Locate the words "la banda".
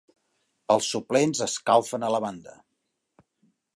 2.17-2.57